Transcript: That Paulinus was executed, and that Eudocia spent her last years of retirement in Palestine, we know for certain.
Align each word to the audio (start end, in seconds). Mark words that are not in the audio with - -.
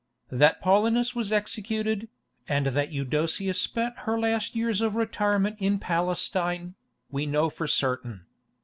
That 0.31 0.59
Paulinus 0.63 1.13
was 1.13 1.31
executed, 1.31 2.09
and 2.49 2.65
that 2.65 2.91
Eudocia 2.91 3.53
spent 3.53 3.99
her 3.99 4.19
last 4.19 4.55
years 4.55 4.81
of 4.81 4.95
retirement 4.95 5.57
in 5.59 5.77
Palestine, 5.77 6.73
we 7.11 7.27
know 7.27 7.51
for 7.51 7.67
certain. 7.67 8.25